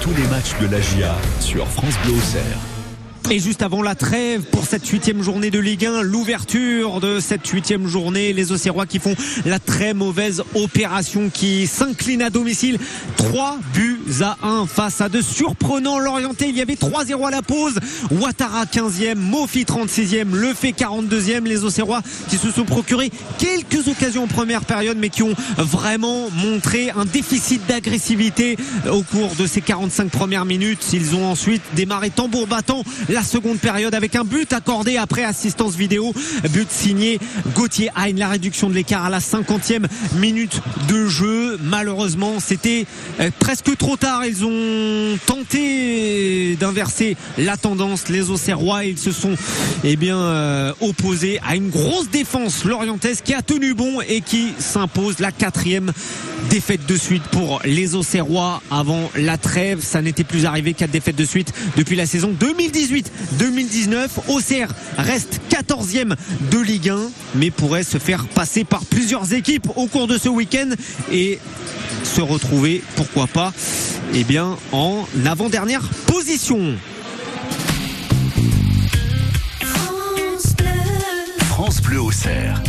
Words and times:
tous 0.00 0.10
les 0.10 0.26
matchs 0.28 0.58
de 0.60 0.66
la 0.66 0.80
GIA 0.80 1.14
sur 1.40 1.66
France 1.68 1.94
Bleu 2.04 2.14
Auxerre. 2.14 2.75
Et 3.28 3.40
juste 3.40 3.62
avant 3.62 3.82
la 3.82 3.96
trêve 3.96 4.42
pour 4.52 4.64
cette 4.66 4.86
huitième 4.86 5.20
journée 5.20 5.50
de 5.50 5.58
Ligue 5.58 5.84
1, 5.84 6.02
l'ouverture 6.02 7.00
de 7.00 7.18
cette 7.18 7.44
huitième 7.48 7.88
journée, 7.88 8.32
les 8.32 8.52
Auxerrois 8.52 8.86
qui 8.86 9.00
font 9.00 9.16
la 9.44 9.58
très 9.58 9.94
mauvaise 9.94 10.44
opération, 10.54 11.28
qui 11.28 11.66
s'inclinent 11.66 12.22
à 12.22 12.30
domicile. 12.30 12.78
3 13.16 13.58
buts 13.74 14.00
à 14.20 14.36
1 14.42 14.66
face 14.66 15.00
à 15.00 15.08
de 15.08 15.20
surprenants 15.20 15.98
Lorientais. 15.98 16.50
Il 16.50 16.56
y 16.56 16.62
avait 16.62 16.74
3-0 16.74 17.26
à 17.26 17.32
la 17.32 17.42
pause. 17.42 17.74
Ouattara 18.12 18.64
15e, 18.64 19.16
Mofi 19.16 19.64
36e, 19.64 20.32
Le 20.32 20.54
fait 20.54 20.70
42e. 20.70 21.44
Les 21.44 21.64
Auxerrois 21.64 22.02
qui 22.28 22.36
se 22.36 22.52
sont 22.52 22.64
procurés 22.64 23.10
quelques 23.38 23.88
occasions 23.88 24.22
en 24.22 24.28
première 24.28 24.64
période, 24.64 24.98
mais 25.00 25.08
qui 25.08 25.24
ont 25.24 25.34
vraiment 25.58 26.30
montré 26.30 26.90
un 26.90 27.04
déficit 27.04 27.66
d'agressivité 27.66 28.56
au 28.88 29.02
cours 29.02 29.34
de 29.34 29.48
ces 29.48 29.62
45 29.62 30.10
premières 30.10 30.44
minutes. 30.44 30.92
Ils 30.92 31.16
ont 31.16 31.26
ensuite 31.26 31.62
démarré 31.74 32.10
tambour 32.10 32.46
battant 32.46 32.84
la 33.16 33.22
seconde 33.22 33.58
période 33.58 33.94
avec 33.94 34.14
un 34.14 34.24
but 34.24 34.52
accordé 34.52 34.98
après 34.98 35.24
assistance 35.24 35.74
vidéo. 35.74 36.12
But 36.50 36.70
signé 36.70 37.18
Gauthier 37.54 37.86
Hein, 37.96 38.12
la 38.16 38.28
réduction 38.28 38.68
de 38.68 38.74
l'écart 38.74 39.06
à 39.06 39.10
la 39.10 39.20
50e 39.20 39.86
minute 40.16 40.60
de 40.88 41.06
jeu. 41.06 41.58
Malheureusement, 41.62 42.40
c'était 42.40 42.84
euh, 43.20 43.30
presque 43.38 43.74
trop 43.78 43.96
tard. 43.96 44.26
Ils 44.26 44.44
ont 44.44 45.18
tenté 45.24 46.56
d'inverser 46.56 47.16
la 47.38 47.56
tendance. 47.56 48.08
Les 48.08 48.28
Auxerrois, 48.30 48.84
ils 48.84 48.98
se 48.98 49.12
sont 49.12 49.34
eh 49.82 49.96
bien, 49.96 50.18
euh, 50.18 50.72
opposés 50.80 51.40
à 51.46 51.56
une 51.56 51.70
grosse 51.70 52.10
défense 52.10 52.64
lorientaise 52.64 53.22
qui 53.22 53.32
a 53.32 53.40
tenu 53.40 53.72
bon 53.72 54.00
et 54.02 54.20
qui 54.20 54.52
s'impose 54.58 55.18
la 55.18 55.32
quatrième 55.32 55.92
défaite 56.50 56.86
de 56.86 56.96
suite 56.96 57.24
pour 57.24 57.60
les 57.64 57.94
Auxerrois 57.94 58.62
avant 58.70 59.10
la 59.16 59.38
trêve. 59.38 59.80
Ça 59.82 60.02
n'était 60.02 60.24
plus 60.24 60.44
arrivé 60.44 60.74
quatre 60.74 60.90
défaites 60.90 61.16
de 61.16 61.24
suite 61.24 61.52
depuis 61.76 61.96
la 61.96 62.06
saison 62.06 62.34
2018. 62.38 63.05
2019. 63.32 64.28
Auxerre 64.28 64.68
reste 64.98 65.40
14e 65.50 66.14
de 66.50 66.58
Ligue 66.58 66.90
1, 66.90 66.98
mais 67.34 67.50
pourrait 67.50 67.84
se 67.84 67.98
faire 67.98 68.26
passer 68.26 68.64
par 68.64 68.84
plusieurs 68.84 69.32
équipes 69.32 69.68
au 69.76 69.86
cours 69.86 70.06
de 70.06 70.18
ce 70.18 70.28
week-end 70.28 70.70
et 71.12 71.38
se 72.02 72.20
retrouver, 72.20 72.82
pourquoi 72.96 73.26
pas, 73.26 73.52
eh 74.14 74.24
bien, 74.24 74.56
en 74.72 75.06
avant-dernière 75.24 75.82
position. 76.06 76.74
France 81.48 81.80
Bleu 81.80 82.00
Auxerre. 82.00 82.62